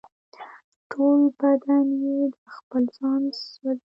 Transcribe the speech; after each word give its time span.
ټول 0.91 1.21
بدن 1.39 1.87
یې 2.03 2.19
د 2.33 2.35
خپل 2.55 2.83
ځانه 2.97 3.31
سوزي 3.49 3.87